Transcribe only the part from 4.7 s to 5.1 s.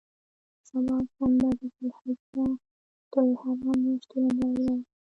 ده.